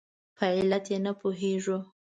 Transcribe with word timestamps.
په 0.37 0.45
علت 0.57 0.85
یې 0.91 0.97
نه 1.05 1.11
پوهېږو. 1.19 1.77